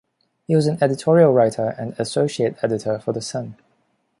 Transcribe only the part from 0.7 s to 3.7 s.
editorial writer and associate editor for "The Sun".